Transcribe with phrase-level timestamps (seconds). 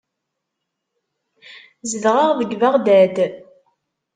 [1.89, 3.15] Zedɣeɣ deg Beɣdad.